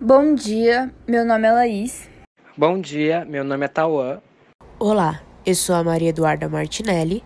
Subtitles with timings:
[0.00, 2.08] Bom dia, meu nome é Laís.
[2.56, 4.20] Bom dia, meu nome é Tauã.
[4.78, 7.24] Olá, eu sou a Maria Eduarda Martinelli.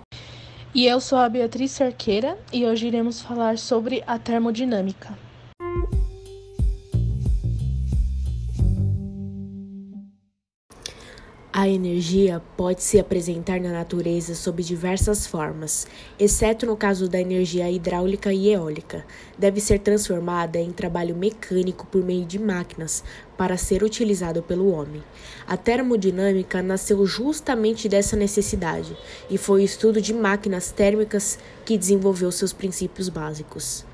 [0.74, 5.10] E eu sou a Beatriz Cerqueira e hoje iremos falar sobre a termodinâmica.
[11.54, 15.86] A energia pode se apresentar na natureza sob diversas formas,
[16.18, 19.04] exceto no caso da energia hidráulica e eólica.
[19.38, 23.04] Deve ser transformada em trabalho mecânico por meio de máquinas
[23.36, 25.04] para ser utilizado pelo homem.
[25.46, 28.96] A termodinâmica nasceu justamente dessa necessidade
[29.28, 33.84] e foi o estudo de máquinas térmicas que desenvolveu seus princípios básicos.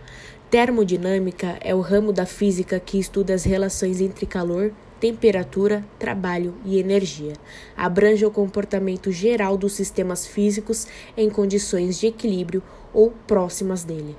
[0.48, 6.78] Termodinâmica é o ramo da física que estuda as relações entre calor temperatura, trabalho e
[6.78, 7.34] energia.
[7.76, 12.62] Abrange o comportamento geral dos sistemas físicos em condições de equilíbrio
[12.92, 14.16] ou próximas dele.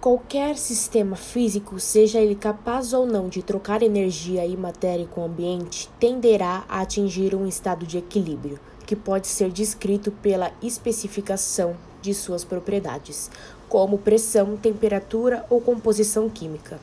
[0.00, 5.24] Qualquer sistema físico, seja ele capaz ou não de trocar energia e matéria com o
[5.24, 12.12] ambiente, tenderá a atingir um estado de equilíbrio, que pode ser descrito pela especificação de
[12.12, 13.30] suas propriedades,
[13.66, 16.78] como pressão, temperatura ou composição química.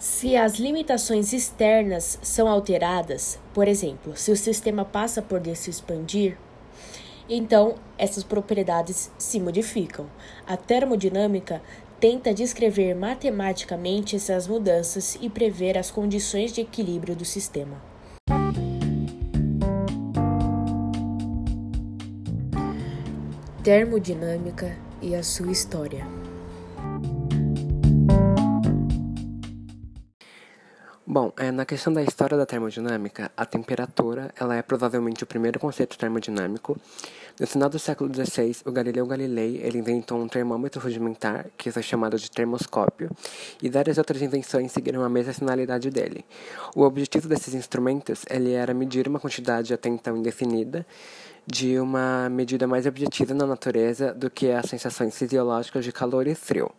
[0.00, 6.38] Se as limitações externas são alteradas, por exemplo, se o sistema passa por se expandir,
[7.28, 10.06] então essas propriedades se modificam.
[10.46, 11.60] A termodinâmica
[12.00, 17.76] tenta descrever matematicamente essas mudanças e prever as condições de equilíbrio do sistema.
[23.62, 26.19] Termodinâmica e a sua história.
[31.12, 35.58] Bom, é, na questão da história da termodinâmica, a temperatura ela é provavelmente o primeiro
[35.58, 36.78] conceito termodinâmico.
[37.40, 41.82] No final do século XVI, o Galileu Galilei ele inventou um termômetro rudimentar, que é
[41.82, 43.10] chamado de termoscópio,
[43.60, 46.24] e várias outras invenções seguiram a mesma finalidade dele.
[46.76, 50.86] O objetivo desses instrumentos ele era medir uma quantidade até então indefinida
[51.44, 56.36] de uma medida mais objetiva na natureza do que as sensações fisiológicas de calor e
[56.36, 56.70] frio.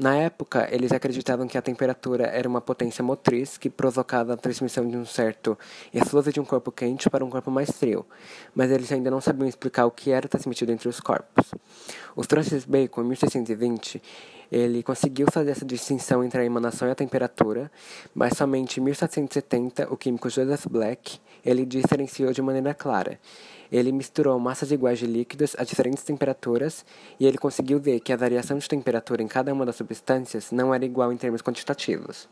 [0.00, 4.88] Na época, eles acreditavam que a temperatura era uma potência motriz que provocava a transmissão
[4.88, 5.58] de um certo
[5.92, 8.06] efluso de um corpo quente para um corpo mais frio,
[8.54, 11.50] mas eles ainda não sabiam explicar o que era transmitido entre os corpos.
[12.16, 14.02] O Francis Bacon, em 1620,
[14.50, 17.70] ele conseguiu fazer essa distinção entre a emanação e a temperatura,
[18.14, 23.18] mas somente em 1770 o químico Joseph Black ele diferenciou de maneira clara.
[23.70, 26.84] Ele misturou massas iguais de líquidos a diferentes temperaturas
[27.20, 30.74] e ele conseguiu ver que a variação de temperatura em cada uma das substâncias não
[30.74, 32.28] era igual em termos quantitativos.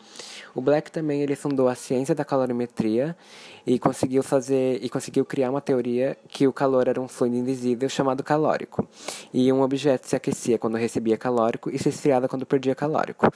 [0.53, 3.17] O Black também ele fundou a ciência da calorimetria
[3.65, 7.89] e conseguiu fazer e conseguiu criar uma teoria que o calor era um fluido invisível
[7.89, 8.89] chamado calórico
[9.33, 11.93] e um objeto se aquecia quando recebia calórico e se
[12.29, 13.31] quando perdia calórico.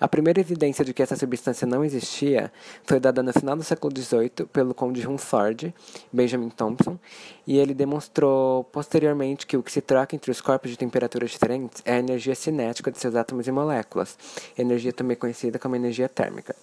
[0.00, 2.52] A primeira evidência de que essa substância não existia
[2.84, 5.74] foi dada no final do século XVIII pelo conde Hunsford,
[6.12, 6.98] Benjamin Thompson,
[7.46, 11.82] e ele demonstrou posteriormente que o que se troca entre os corpos de temperaturas diferentes
[11.84, 14.18] é a energia cinética de seus átomos e moléculas,
[14.56, 16.54] energia também conhecida como energia térmica.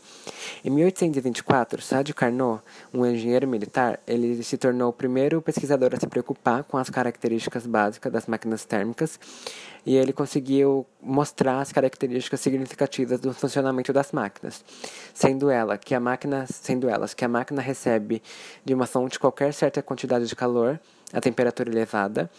[0.64, 2.62] Em 1824, Sadi Carnot,
[2.94, 7.66] um engenheiro militar, ele se tornou o primeiro pesquisador a se preocupar com as características
[7.66, 9.20] básicas das máquinas térmicas
[9.86, 14.64] e ele conseguiu mostrar as características significativas do funcionamento das máquinas,
[15.14, 18.22] sendo ela que a máquina, sendo elas que a máquina recebe
[18.64, 20.80] de uma fonte qualquer certa quantidade de calor
[21.14, 22.30] a temperatura elevada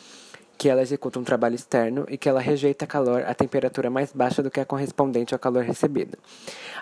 [0.58, 4.42] que ela executa um trabalho externo e que ela rejeita calor a temperatura mais baixa
[4.42, 6.16] do que a correspondente ao calor recebido.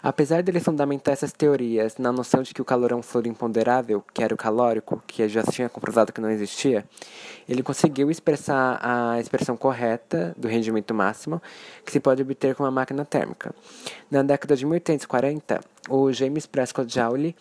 [0.02, 4.04] Apesar dele fundamentar essas teorias na noção de que o calor é um fluido imponderável,
[4.12, 6.84] que era o calórico, que já tinha comprovado que não existia,
[7.48, 11.42] ele conseguiu expressar a expressão correta do rendimento máximo
[11.84, 13.54] que se pode obter com uma máquina térmica.
[14.10, 17.34] Na década de 1840, o James Prescott Joule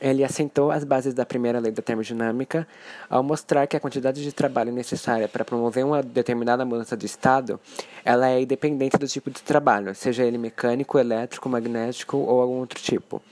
[0.00, 2.66] ele assentou as bases da primeira lei da termodinâmica
[3.08, 7.60] ao mostrar que a quantidade de trabalho necessária para promover uma determinada mudança de estado
[8.04, 12.80] ela é independente do tipo de trabalho, seja ele mecânico, elétrico, magnético ou algum outro
[12.80, 13.22] tipo.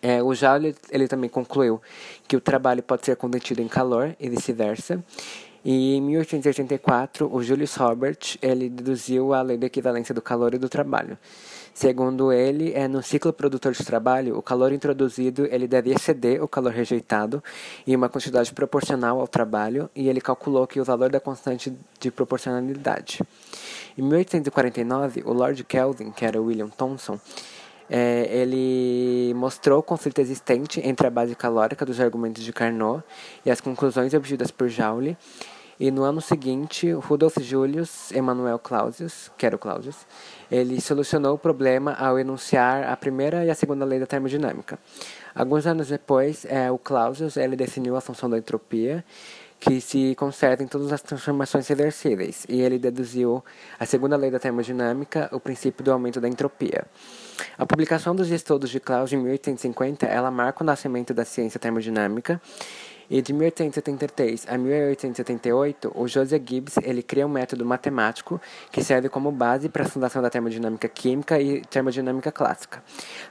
[0.00, 1.80] É, o Joule ele também concluiu
[2.28, 5.02] que o trabalho pode ser convertido em calor e vice-versa.
[5.64, 10.58] E em 1884, o Julius Robert ele deduziu a lei da equivalência do calor e
[10.58, 11.18] do trabalho.
[11.76, 16.48] Segundo ele, é no ciclo produtor de trabalho, o calor introduzido ele deve exceder o
[16.48, 17.44] calor rejeitado
[17.86, 21.70] em uma quantidade proporcional ao trabalho, e ele calculou que o valor da constante
[22.00, 23.22] de proporcionalidade.
[23.98, 27.20] Em 1849, o Lord Kelvin, que era William Thomson,
[27.90, 33.04] é, ele mostrou o conflito existente entre a base calórica dos argumentos de Carnot
[33.44, 35.14] e as conclusões obtidas por Joule,
[35.78, 40.06] E no ano seguinte, Rudolf Julius Emanuel Clausius, que era o Clausius,
[40.50, 44.78] ele solucionou o problema ao enunciar a primeira e a segunda lei da termodinâmica.
[45.34, 49.04] Alguns anos depois, é, o Clausius ele definiu a função da entropia,
[49.60, 53.44] que se conserva em todas as transformações reversíveis, e ele deduziu
[53.78, 56.84] a segunda lei da termodinâmica, o princípio do aumento da entropia.
[57.58, 62.40] A publicação dos estudos de Clausius em 1850, ela marca o nascimento da ciência termodinâmica
[63.10, 69.08] e de 1873 a 1878, o Joseph Gibbs ele cria um método matemático que serve
[69.08, 72.82] como base para a fundação da termodinâmica química e termodinâmica clássica.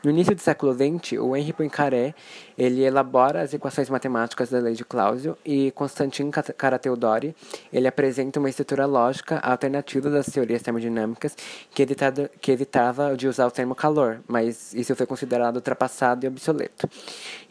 [0.04, 2.14] No início do século XX, o Henri Poincaré
[2.58, 7.36] ele elabora as equações matemáticas da lei de Clausius e Constantin Karateodori
[7.72, 11.36] ele apresenta uma estrutura lógica alternativa das teorias termodinâmicas
[11.74, 16.28] que, evitava, que evitava de usar o termo calor, mas isso foi considerado ultrapassado e
[16.28, 16.90] obsoleto.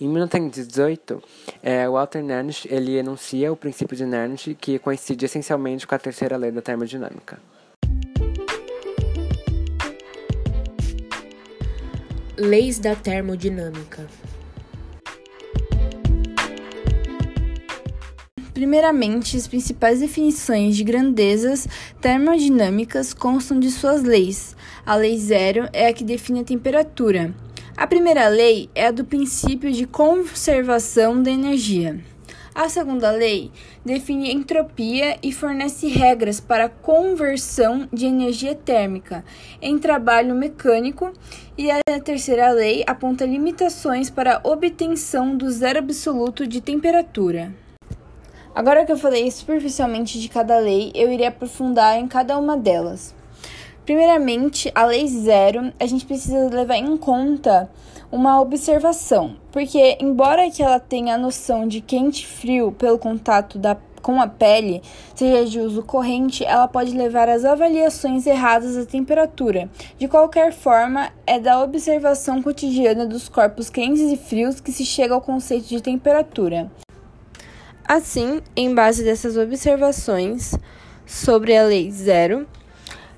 [0.00, 1.22] Em 1918,
[1.62, 5.98] é, o Walter Nernst ele enuncia o princípio de Nernst que coincide essencialmente com a
[5.98, 7.38] terceira lei da termodinâmica.
[12.36, 14.06] Leis da termodinâmica.
[18.54, 21.66] Primeiramente, as principais definições de grandezas
[22.00, 24.56] termodinâmicas constam de suas leis.
[24.86, 27.34] A lei zero é a que define a temperatura.
[27.76, 31.98] A primeira lei é a do princípio de conservação da energia.
[32.54, 33.50] A segunda lei
[33.84, 39.24] define entropia e fornece regras para conversão de energia térmica
[39.60, 41.12] em trabalho mecânico,
[41.58, 47.52] e a terceira lei aponta limitações para a obtenção do zero absoluto de temperatura.
[48.54, 53.12] Agora que eu falei superficialmente de cada lei, eu irei aprofundar em cada uma delas.
[53.84, 57.70] Primeiramente, a lei zero, a gente precisa levar em conta
[58.10, 63.58] uma observação, porque embora que ela tenha a noção de quente e frio pelo contato
[63.58, 64.82] da com a pele,
[65.14, 69.70] seja de uso corrente, ela pode levar às avaliações erradas da temperatura.
[69.98, 75.14] De qualquer forma, é da observação cotidiana dos corpos quentes e frios que se chega
[75.14, 76.70] ao conceito de temperatura.
[77.88, 80.54] Assim, em base dessas observações
[81.06, 82.46] sobre a lei zero,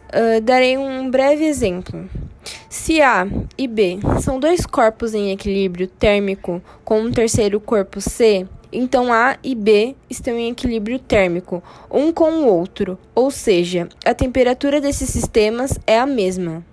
[0.08, 2.08] uh, darei um breve exemplo.
[2.68, 3.26] Se A
[3.58, 9.36] e B são dois corpos em equilíbrio térmico com um terceiro corpo C, então A
[9.42, 15.08] e B estão em equilíbrio térmico, um com o outro, ou seja, a temperatura desses
[15.08, 16.64] sistemas é a mesma.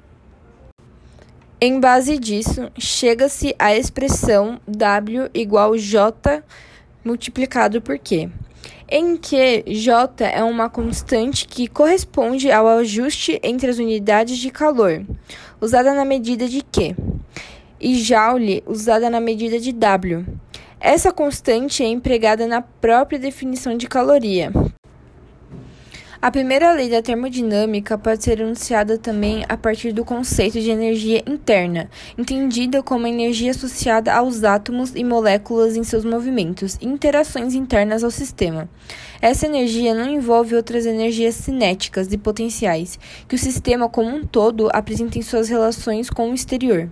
[1.59, 6.43] Em base disso, chega-se à expressão W igual J
[7.05, 8.29] multiplicado por Q
[8.89, 15.05] em que J é uma constante que corresponde ao ajuste entre as unidades de calor,
[15.59, 16.95] usada na medida de Q,
[17.79, 20.25] e Joule, usada na medida de W.
[20.79, 24.51] Essa constante é empregada na própria definição de caloria,
[26.23, 31.21] a primeira lei da termodinâmica pode ser enunciada também a partir do conceito de energia
[31.27, 37.53] interna, entendida como a energia associada aos átomos e moléculas em seus movimentos e interações
[37.53, 38.69] internas ao sistema.
[39.21, 42.97] Essa energia não envolve outras energias cinéticas e potenciais
[43.27, 46.89] que o sistema como um todo apresenta em suas relações com o exterior.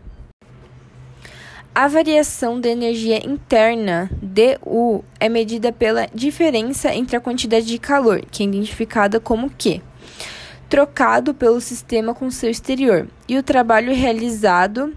[1.73, 8.25] A variação da energia interna, DU, é medida pela diferença entre a quantidade de calor,
[8.29, 9.81] que é identificada como Q,
[10.67, 14.93] trocado pelo sistema com seu exterior, e o trabalho realizado,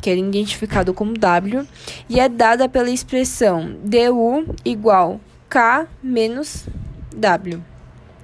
[0.00, 1.68] que é identificado como W,
[2.08, 6.66] e é dada pela expressão DU igual K menos
[7.14, 7.62] W,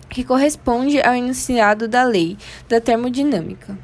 [0.09, 3.77] que corresponde ao enunciado da lei da termodinâmica.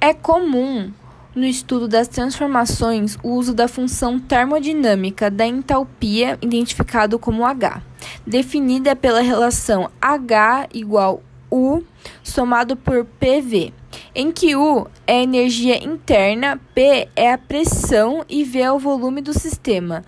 [0.00, 0.92] É comum
[1.34, 7.82] no estudo das transformações o uso da função termodinâmica da entalpia, identificado como H,
[8.26, 11.82] definida pela relação H igual U
[12.22, 13.72] somado por PV,
[14.14, 18.78] em que U é a energia interna, P é a pressão e V é o
[18.78, 20.04] volume do sistema,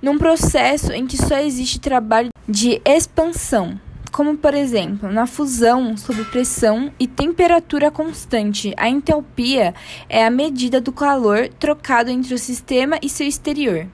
[0.00, 3.80] num processo em que só existe trabalho de expansão
[4.14, 8.72] como por exemplo na fusão sob pressão e temperatura constante.
[8.76, 9.74] A entalpia
[10.08, 13.88] é a medida do calor trocado entre o sistema e seu exterior.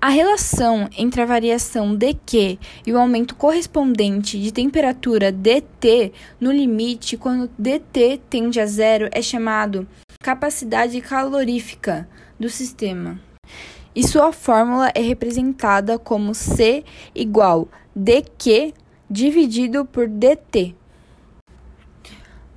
[0.00, 7.16] A relação entre a variação dQ e o aumento correspondente de temperatura dt no limite
[7.16, 9.86] quando dt tende a zero é chamado
[10.20, 13.20] capacidade calorífica do sistema.
[13.94, 16.82] E sua fórmula é representada como C
[17.14, 18.72] igual dq
[19.10, 20.74] dividido por dt.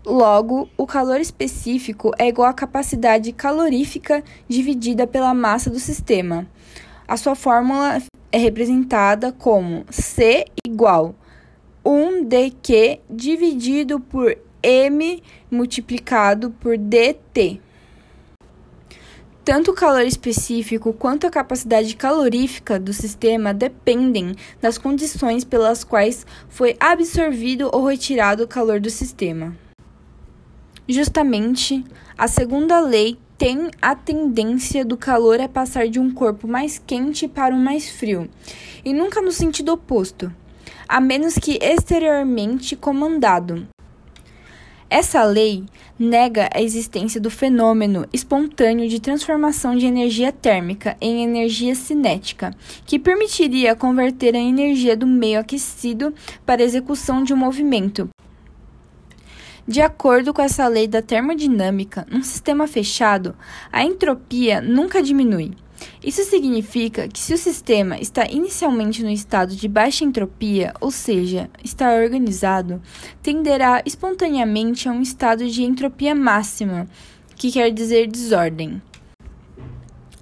[0.06, 6.48] Logo, o calor específico é igual à capacidade calorífica dividida pela massa do sistema.
[7.06, 8.02] A sua fórmula
[8.32, 11.16] é representada como C igual
[11.84, 17.62] 1dq dividido por m multiplicado por dt.
[19.46, 26.26] Tanto o calor específico quanto a capacidade calorífica do sistema dependem das condições pelas quais
[26.50, 29.56] foi absorvido ou retirado o calor do sistema.
[30.90, 31.86] Justamente,
[32.18, 37.28] a segunda lei tem a tendência do calor a passar de um corpo mais quente
[37.28, 38.28] para um mais frio,
[38.84, 40.34] e nunca no sentido oposto,
[40.90, 43.68] a menos que exteriormente comandado.
[44.90, 45.64] Essa lei
[45.98, 53.00] nega a existência do fenômeno espontâneo de transformação de energia térmica em energia cinética, que
[53.00, 56.14] permitiria converter a energia do meio aquecido
[56.46, 58.08] para a execução de um movimento.
[59.68, 63.36] De acordo com essa lei da termodinâmica, num sistema fechado,
[63.72, 65.54] a entropia nunca diminui.
[66.04, 71.50] Isso significa que se o sistema está inicialmente no estado de baixa entropia, ou seja,
[71.64, 72.82] está organizado,
[73.22, 76.88] tenderá espontaneamente a um estado de entropia máxima,
[77.36, 78.82] que quer dizer desordem.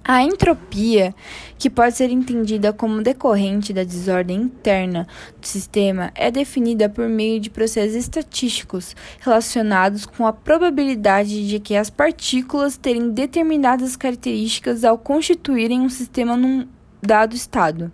[0.06, 1.14] A entropia,
[1.58, 5.08] que pode ser entendida como decorrente da desordem interna
[5.40, 11.74] do sistema, é definida por meio de processos estatísticos relacionados com a probabilidade de que
[11.74, 16.68] as partículas terem determinadas características ao constituírem um sistema num
[17.00, 17.90] dado estado.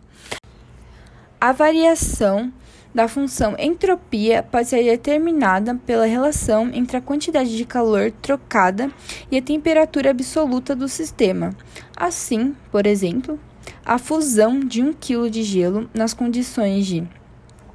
[1.41, 2.53] A variação
[2.95, 8.91] da função entropia pode ser determinada pela relação entre a quantidade de calor trocada
[9.31, 11.55] e a temperatura absoluta do sistema.
[11.97, 13.39] Assim, por exemplo,
[13.85, 17.07] a fusão de 1 kg de gelo nas condições de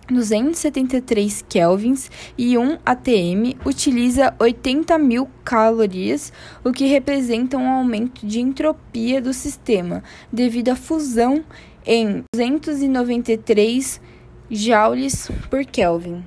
[0.08, 6.32] 273 kelvins e 1 atm utiliza 80 mil calorias,
[6.64, 11.44] o que representa um aumento de entropia do sistema devido à fusão
[11.86, 14.00] em 293
[14.50, 16.24] joules por Kelvin.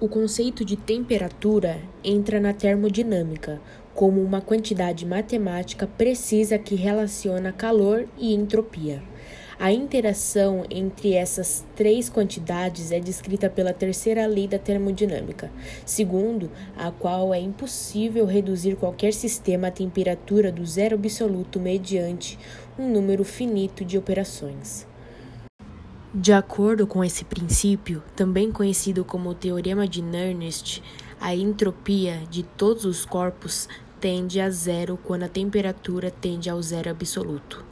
[0.00, 3.60] O conceito de temperatura entra na termodinâmica
[3.94, 9.00] como uma quantidade matemática precisa que relaciona calor e entropia.
[9.58, 15.50] A interação entre essas três quantidades é descrita pela terceira lei da termodinâmica,
[15.86, 22.38] segundo a qual é impossível reduzir qualquer sistema à temperatura do zero absoluto mediante
[22.76, 24.86] um número finito de operações.
[26.18, 30.82] De acordo com esse princípio, também conhecido como Teorema de Nernst,
[31.20, 33.68] a entropia de todos os corpos
[34.00, 37.62] tende a zero quando a temperatura tende ao zero absoluto.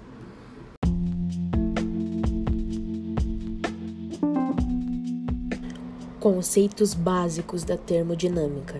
[6.20, 8.78] Conceitos básicos da termodinâmica.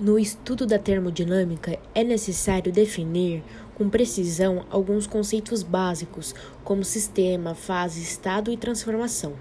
[0.00, 3.42] No estudo da termodinâmica, é necessário definir
[3.74, 9.34] com precisão alguns conceitos básicos, como sistema, fase, estado e transformação.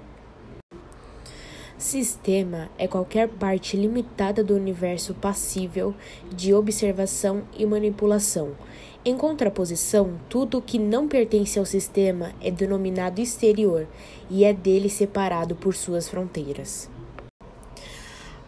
[1.77, 5.95] Sistema é qualquer parte limitada do universo passível
[6.29, 8.51] de observação e manipulação.
[9.05, 13.87] Em contraposição, tudo o que não pertence ao sistema é denominado exterior
[14.29, 16.89] e é dele separado por suas fronteiras.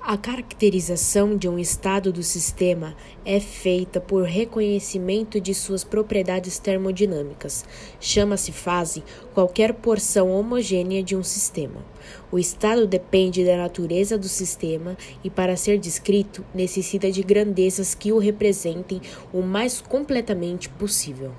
[0.03, 7.63] A caracterização de um estado do sistema é feita por reconhecimento de suas propriedades termodinâmicas.
[7.99, 9.03] Chama-se fase
[9.35, 11.85] qualquer porção homogênea de um sistema.
[12.31, 18.11] O estado depende da natureza do sistema e, para ser descrito, necessita de grandezas que
[18.11, 18.99] o representem
[19.31, 21.31] o mais completamente possível.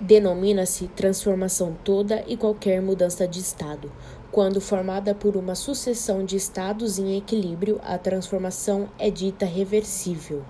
[0.00, 3.90] Denomina-se transformação toda e qualquer mudança de estado.
[4.32, 10.42] Quando formada por uma sucessão de estados em equilíbrio, a transformação é dita reversível.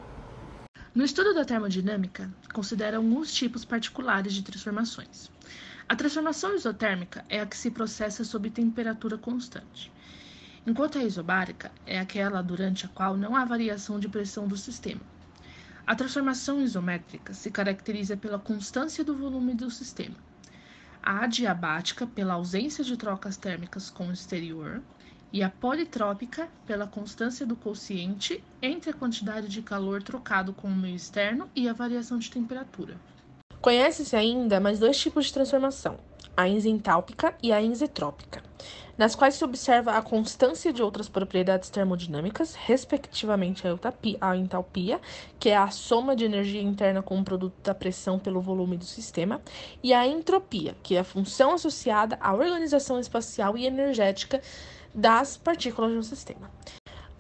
[0.94, 5.32] No estudo da termodinâmica, considera alguns tipos particulares de transformações.
[5.88, 9.90] A transformação isotérmica é a que se processa sob temperatura constante,
[10.64, 15.00] enquanto a isobárica é aquela durante a qual não há variação de pressão do sistema.
[15.84, 20.14] A transformação isométrica se caracteriza pela constância do volume do sistema
[21.02, 24.80] adiabática pela ausência de trocas térmicas com o exterior
[25.32, 30.76] e a politrópica pela constância do quociente entre a quantidade de calor trocado com o
[30.76, 32.96] meio externo e a variação de temperatura.
[33.60, 35.98] Conhece-se ainda mais dois tipos de transformação,
[36.36, 38.42] a isentálpica e a isentrópica
[38.96, 43.64] nas quais se observa a constância de outras propriedades termodinâmicas, respectivamente
[44.20, 45.00] a entalpia,
[45.38, 48.84] que é a soma de energia interna com o produto da pressão pelo volume do
[48.84, 49.40] sistema,
[49.82, 54.40] e a entropia, que é a função associada à organização espacial e energética
[54.94, 56.50] das partículas do sistema.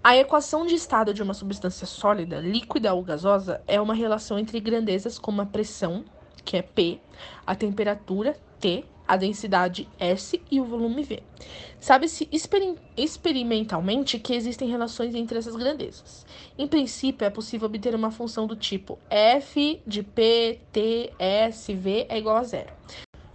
[0.04, 4.58] A equação de estado de uma substância sólida, líquida ou gasosa é uma relação entre
[4.60, 6.04] grandezas como a pressão,
[6.44, 7.00] que é P,
[7.46, 11.22] a temperatura, T, a densidade S e o volume V.
[11.80, 16.24] Sabe-se exper experimentalmente que existem relações entre essas grandezas.
[16.56, 22.06] Em princípio, é possível obter uma função do tipo F de P, T, S, V
[22.08, 22.72] é igual a zero.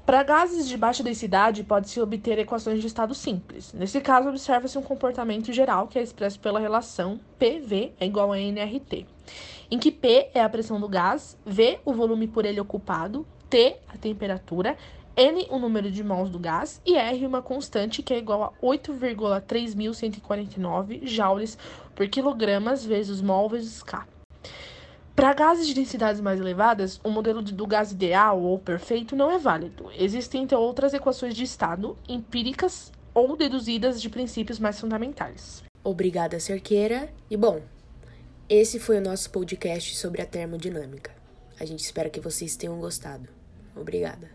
[0.08, 3.74] Para gases de baixa densidade, pode-se obter equações de estado simples.
[3.74, 8.38] Nesse caso, observa-se um comportamento geral que é expresso pela relação PV é igual a
[8.38, 9.06] nRT,
[9.70, 13.76] em que P é a pressão do gás, V o volume por ele ocupado, T
[13.90, 14.78] a temperatura,
[15.18, 18.54] N o número de mols do gás e R uma constante que é igual a
[18.64, 21.58] 8,3149 joules
[21.96, 24.06] por quilogramas vezes mol vezes K.
[25.16, 29.40] Para gases de densidades mais elevadas, o modelo do gás ideal ou perfeito não é
[29.40, 29.90] válido.
[29.98, 35.64] Existem então outras equações de estado empíricas ou deduzidas de princípios mais fundamentais.
[35.84, 37.12] Obrigada, Cerqueira.
[37.28, 37.64] E bom,
[38.48, 41.10] esse foi o nosso podcast sobre a termodinâmica.
[41.60, 43.28] A gente espera que vocês tenham gostado.
[43.76, 44.30] Obrigada.